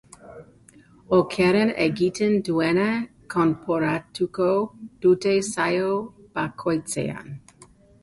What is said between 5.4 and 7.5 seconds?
saio bakoitzean.